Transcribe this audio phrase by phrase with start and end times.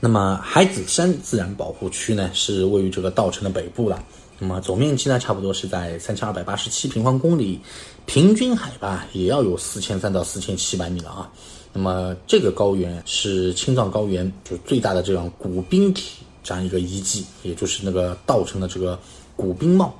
[0.00, 4.02] 那么海子山自然保护区呢，是位于这个稻城的北部了。
[4.38, 7.58] 那么总面积呢，差不多是在三千二百八十七平方公里，
[8.06, 11.28] 平均海拔也要有四千三到四千七百米了啊。
[11.72, 18.96] 那么这个高原是青藏高原就最大的这样古冰体这样一个遗迹，也就是那个稻城的这个
[19.34, 19.92] 古冰帽。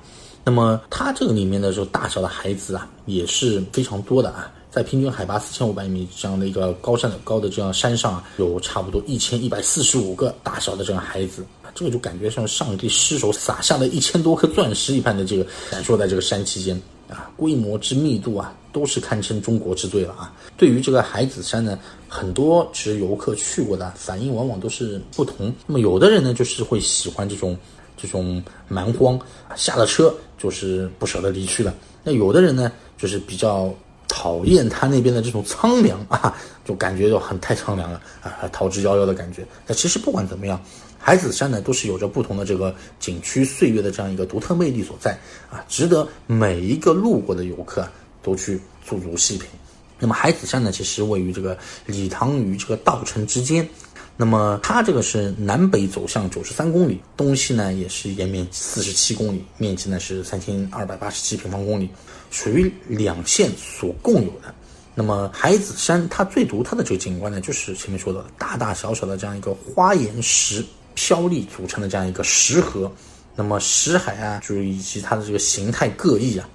[0.45, 4.49] 那么它这个里面的这个大小的海子啊，也是非常多的啊。
[4.71, 16.79] 在平均海拔四千五百米这样的一个高山的高的这样山上啊，有差不多一千一百四十五个大小的这样孩子，这个就感觉像上帝失手撒下了一千多颗钻石一般的这个闪烁在这个山期间
[17.09, 20.31] 啊，规模之密度啊，都是堪称中国之最了啊。
[20.55, 25.51] 对于这个海子山呢，很多其实游客去过的反应往往都是不同。
[25.65, 27.57] 那么有的人呢，就是会喜欢这种
[27.97, 29.19] 这种蛮荒，
[29.55, 31.73] 下了车就是不舍得离去了。
[32.03, 33.73] 那有的人呢，就是比较。
[34.19, 39.45] 讨厌他那边的这种苍凉 啊，就感觉就很太苍凉了啊，逃之夭夭的感觉。
[39.65, 40.61] 那其实不管怎么样，
[40.97, 45.17] 海子山呢都是有着不同的这个景区岁月的这样一个独特魅力所在
[45.49, 47.87] 啊，值得每一个路过的游客
[48.21, 49.47] 都去驻足细品。
[49.97, 53.65] 那么海子山呢，其实位于这个理塘与这个稻城之间，
[54.21, 61.89] 那么它这个是南北走向九十三公里，东西呢也是延绵四十七公里，面积呢是三千二百八十七平方公里。
[62.29, 64.53] 属于两县所共有的。
[64.93, 70.63] 那么海子山它最独特的这个景观呢，就是前面说的大大小小的这样一个花岩石
[70.95, 72.91] 飘砾组成的这样一个石河。
[73.37, 76.49] 那么石海啊，就是以及它的这个形态各异啊，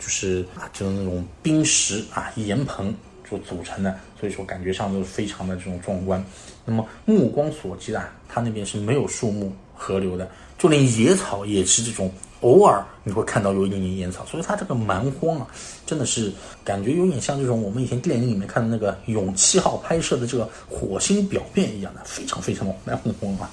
[0.00, 2.92] 就是啊，就是那种冰石啊岩棚
[3.30, 6.24] 就组成的，所以说感觉上都是非常的这种壮观。
[6.64, 12.12] 那么目光所及啊，它那边是没有树木河流的，就连野草也是这种。
[12.40, 15.46] 偶尔你会看到有一点点烟草，所以它这个蛮荒啊，
[15.86, 16.30] 真的是
[16.62, 23.50] 感觉有点像这种我们以前电影里面看的那个勇气号拍摄的这个火星表面一样的，非常非常的蛮荒啊。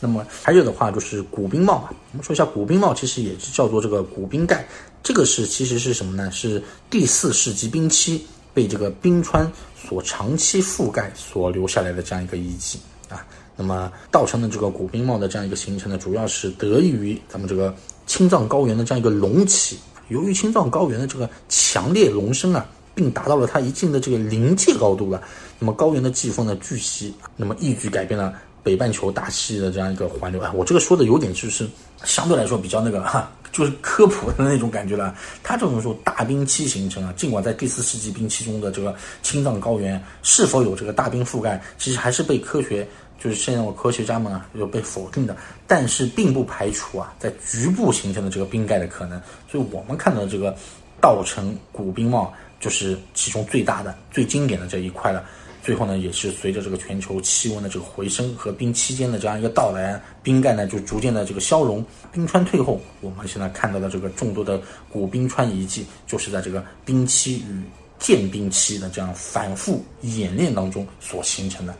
[0.00, 4.66] 那么还有的话就是古冰帽啊，我们说一下古冰帽，其实也是叫做这个古冰盖，
[5.04, 6.28] 这个是其实是什么呢？
[6.32, 6.60] 是
[6.90, 13.26] 第四世纪冰期被这个冰川所长期覆盖所留下来的这样一个遗迹啊。
[13.56, 17.74] 那么稻城的这个古冰帽的这样一个形成呢，主要是得益于咱们这个。
[18.04, 25.22] 青藏高原的这样一个隆起，由于青藏高原的这个强烈隆升啊，并达到了它一定的这个临界高度了，
[25.60, 30.52] 那么高原的季风呢聚集，那么一举改变了北半球大气的这样一个环流啊。
[30.54, 31.68] 我这个说的有点就是
[32.04, 35.14] 相对来说比较那个 哈，就是科普的那种感觉了。
[35.42, 42.86] 它这种说大冰期形成啊，尽管在第四世纪冰期中的这个青藏高原是否有这个大冰覆盖，其实还是被科学。
[43.22, 49.20] 就是现在我科学家们啊，有被否定的，但是并不排除啊，在局部形成的这个冰盖的可能。
[49.48, 50.52] 所以我们看到这个
[51.00, 55.24] 稻城古冰帽就是其中最大的、最经典的这一块了。
[55.62, 62.80] 最后呢，也是随着这个全球气温的这个回升和冰期间的这样一个到来，冰盖呢就逐渐的这个消融，冰川退后。
[63.00, 67.62] 我们现在看到的这个众多的古冰川遗迹，就是在这个冰期与
[68.00, 71.72] 渐冰期的这样反复演练当中所形成的。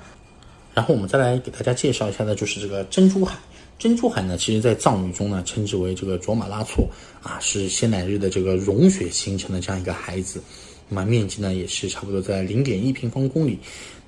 [0.73, 3.37] 然后我们再来给大家介绍一下呢，就是这个珍珠海。
[3.81, 6.89] 珍珠海呢，其实在藏语中呢，称之为这个卓玛拉措
[7.21, 10.41] 啊，是仙乃日的这个融雪形成的这样一个海子。
[10.93, 13.59] 那么面积呢，也是差不多在零点一平方公里。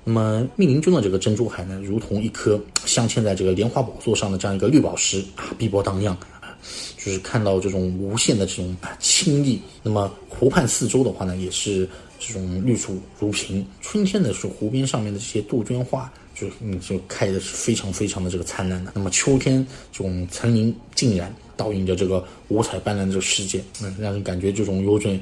[0.03, 6.55] 那么密林中的这个珍珠海呢，如同一颗镶嵌在这个莲花宝座上的这样一个绿宝石啊，碧波荡漾啊，
[6.95, 9.59] 就是看到这种无限的这种啊清丽。
[9.81, 13.65] 那么湖畔四周的话呢，也是这种绿树如屏。
[13.81, 16.07] 春天的是湖边上面的这些杜鹃花。
[16.35, 18.91] 就嗯，就开的是非常非常的这个灿烂的。
[18.93, 25.17] 那么秋天这种层林尽染，倒映着这个五彩斑斓的这个世界，嗯，让人感觉这种有种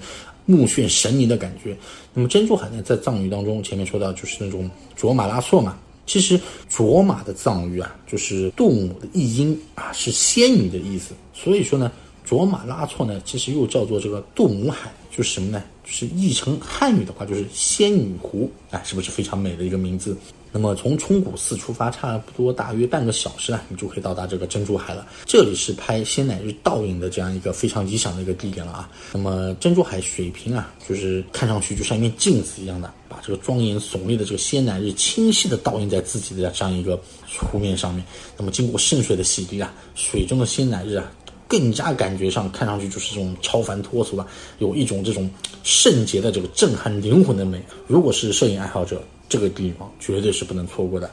[0.45, 1.75] 目眩神迷的感觉。
[2.13, 5.77] 那么珍珠海呢，在藏语当中，前面说到就是那种卓玛拉措嘛。
[6.05, 6.37] 其实
[6.67, 11.13] 卓玛的藏语啊，就是杜母的译音啊，是仙女的意思。
[11.33, 11.91] 所以说呢，
[12.23, 15.63] 卓玛拉措呢，其实又叫做这个杜姆海，就是什么呢？
[15.83, 18.49] 就是译成汉语的话，就是仙女湖。
[18.71, 20.17] 哎，是不是非常美的一个名字？
[20.55, 25.05] 那么从冲古寺出发，差不多大约半个小时啊，你就可以到达这个珍珠海了。
[25.25, 28.89] 这里是拍仙乃日倒影的这样一个非常理想的一个地点了啊。
[29.11, 37.01] 那么珍珠海水平啊，就是看上去就像一面镜子一样的，把这个庄严耸立的这个仙乃日清晰的倒映在自己的这样一个
[37.39, 38.05] 湖面上面。
[38.37, 41.11] 那么经过圣水的洗涤啊，水中的仙乃日啊，
[41.53, 44.25] 更加感觉上看上去就是这种超凡脱俗吧，
[44.57, 45.29] 有一种这种
[45.61, 47.63] 圣洁的这个震撼灵魂的美。
[47.85, 51.11] 如果是摄影爱好者，这个地方绝对是不能错过的。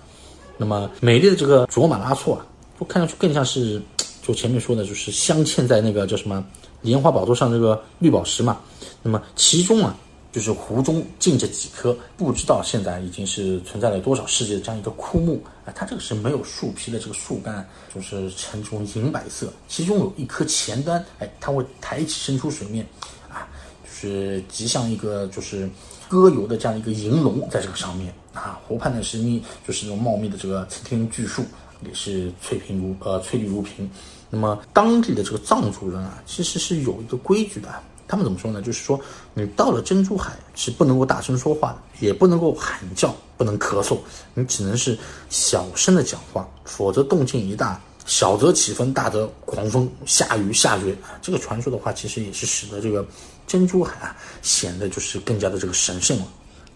[0.57, 2.47] 那么美丽的这个卓玛拉措啊，
[2.81, 3.83] 就看上去更像是，
[4.27, 6.43] 就前面说的，就是镶嵌在那个叫什么
[6.81, 8.59] 莲花宝座上这个绿宝石嘛。
[9.03, 9.95] 那么其中啊，
[10.32, 22.87] 就是湖中浸着几棵，不知道现在已经是存在了多少世纪的这样一个枯木啊，它这个是没有树皮的这个树干，就是呈这种银白色，其中有一颗前端，哎，它会抬起伸出水面，
[23.29, 23.49] 啊，
[23.85, 25.69] 就是极像一个就是
[26.09, 31.43] 歌游的这样一个银龙在这个上面啊，湖畔呢是密，就是这种茂密的这个参天巨树，
[31.85, 33.91] 也是翠屏如呃翠绿如屏。
[34.31, 37.69] 那么当地的这个藏族人啊，其实是有一个规矩的。
[38.11, 38.61] 他们怎么说呢？
[38.61, 39.01] 就是说，
[39.35, 43.99] 你到了珍珠海是不能够大声说话的，也不能够喊叫，不能咳嗽，
[44.35, 44.99] 你只能是
[45.29, 50.97] 小声的讲话，否则动静一大，小则起风，大则狂风下雨下雪。
[51.23, 53.07] 这个传说的话，其实也是使得这个
[53.47, 56.27] 珍珠海啊显得就是更加的这个神圣了。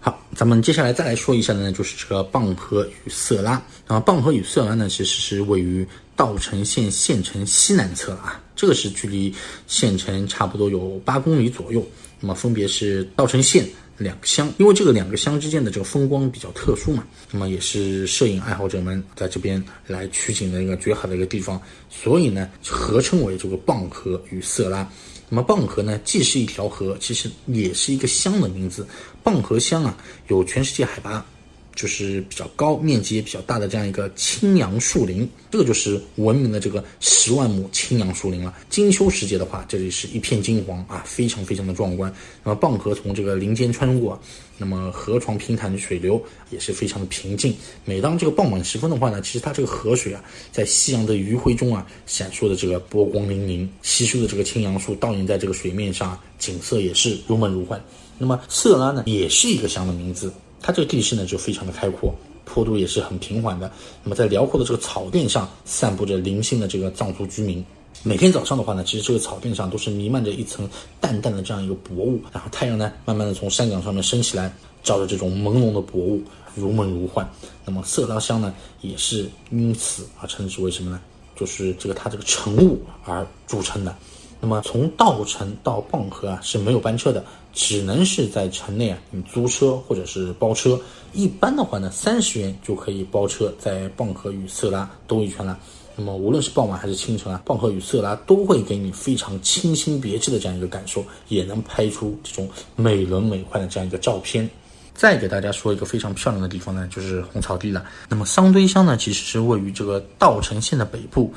[0.04, 3.52] 好，咱们接下来再来说一下的呢，就是这个蚌河与色拉。
[3.88, 8.38] 那么蚌河与色拉呢，其实是位于稻城县县城西南侧啊。
[8.54, 9.34] 这个是距离
[9.66, 11.82] 县城差不多有八公里左右，
[12.20, 13.66] 那么分别是稻城县
[13.96, 21.58] 两个乡，因为这个两个乡之间的这个风光比较特殊嘛，那么也是摄影爱好者们在这边来取景的一个绝好的一个地方，
[21.88, 24.86] 所以呢合称为这个蚌河与色拉。
[25.34, 28.86] 那么蚌河呢既是一条河，其实也是一个乡的名字。
[29.24, 29.96] 蚌河乡啊
[30.28, 31.26] 有全世界海拔。
[31.74, 38.54] 就是比较高、面积也比较大的这样一个青杨树林，这个就是闻名的这个十万亩青杨树林了。
[38.70, 42.12] 金秋时节的话，这里是一片金黄啊，非常非常的壮观。
[42.42, 44.20] 那么蚌河从这个林间穿过，
[44.56, 47.54] 那么河床平坦的，水流也是非常的平静。
[47.84, 50.22] 每当这个傍晚时分的话呢，其实它这个河水啊，
[50.52, 57.82] 在夕阳的余晖中啊，闪烁的这个波光粼粼，稀疏的这个青杨树倒映在这个水面上，景色也是如梦如幻。
[58.16, 60.32] 那么色拉呢，也是一个乡的名字。
[60.66, 62.14] 它这个地势呢就非常的开阔，
[62.46, 63.70] 坡度也是很平缓的。
[64.02, 67.62] 那么在辽阔的这个草甸上，散布着零星的这个藏族居民。
[68.02, 70.66] 每天早上的话呢，其实这个草甸上都是弥漫着一层
[71.02, 74.50] 淡淡的这样一个薄雾，然后太阳呢慢慢的从山岗上面升起来，
[74.82, 76.22] 照着这种朦胧的薄雾，
[76.54, 77.30] 如梦如幻。
[77.66, 80.98] 那么色拉乡呢，也是因此而称之为什么呢？
[81.36, 83.94] 就是这个它这个晨雾而著称的。
[84.44, 87.24] 那么从稻城到蚌河啊是没有班车的。
[87.54, 90.78] 只能是在城内啊，你租车或者是包车。
[91.12, 95.56] 一般的话呢，三十元就可以包车在蚌河与色拉兜一圈了。
[95.94, 104.50] 那么无论是傍晚还是清晨啊，蚌河与色拉都会给你非常清新别致的这样一个感受，也能拍出这种美轮美奂的这样一个照片。
[104.92, 107.84] 再给大家说一个非常漂亮的地方呢，就是红草地了。
[108.08, 111.32] 那么桑堆乡呢，其实是位于这个稻城县的北部。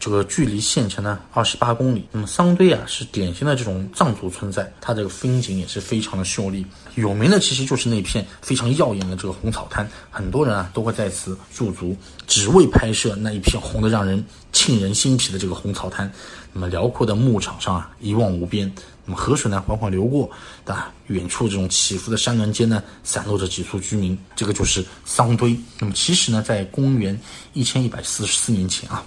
[0.00, 2.08] 这个距离县城呢二十八公里。
[2.10, 6.64] 那么桑堆啊是典型的这种藏族村在，它这个风景也是非常的秀丽。
[6.94, 11.94] 有名的其实就是那片非常耀眼的这个红草滩，很多人啊都会在此驻足，
[12.26, 16.10] 只为拍摄那一片红的让人沁人心脾的这个红草滩。
[16.52, 18.72] 那么辽阔的牧场上啊一望无边，
[19.04, 20.28] 那么河水呢缓缓流过，
[20.64, 25.54] 啊远处这种起伏的山峦间呢散落着几处居民，这个就是桑堆。
[25.78, 27.20] 那么其实呢在公元
[27.52, 29.02] 一千一百四十四年前啊。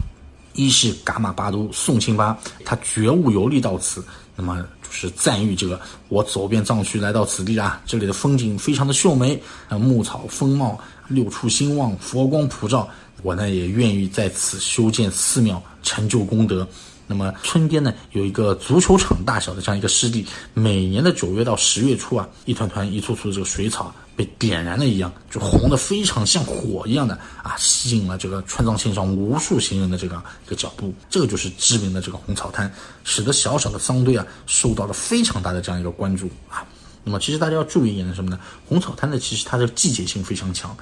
[0.54, 4.04] 一是噶玛巴都宋庆巴，他觉悟游历到此，
[4.36, 5.80] 那么就是赞誉这个
[6.10, 12.88] 我走遍藏区来到此地啊，这里的风景非常的秀美，啊牧草丰茂，六畜兴旺，佛光普照，
[13.24, 16.68] 我呢也愿意在此修建寺庙，成就功德。
[17.06, 23.94] 那么村边呢有一个足球场大小的这样一个湿地，每年的九月到十月初啊，一团团一簇簇的这个水草。
[24.16, 30.94] 被点燃了一样，就红的非常像火一样的啊，吸引了这个川藏线上无数行人的这个一个脚步。
[31.10, 32.72] 这个就是知名的这个红草滩，
[33.04, 36.64] 使得小小的商队啊受到了非常大的这样一个关注啊。
[37.04, 38.40] 那么其实大家要注意一点是什么呢？
[38.68, 40.76] 红草滩呢，其实它的季节性非常强。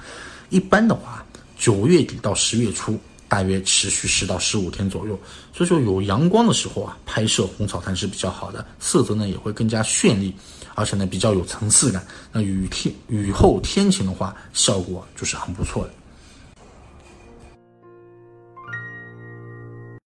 [0.50, 1.24] 一般的话，
[1.58, 3.00] 九月底到十月初，
[3.32, 5.18] 大约持续十到十五天左右。
[5.54, 10.34] 所以说有阳光的时候啊，拍摄红草滩是比较好的，色泽呢也会更加绚丽。
[10.74, 12.04] 而且呢，比较有层次感。
[12.30, 15.94] 那雨天雨后天晴的话，效果就是很不错的。